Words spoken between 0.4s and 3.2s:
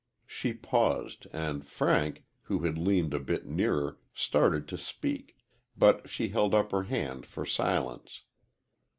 paused, and Frank, who had leaned a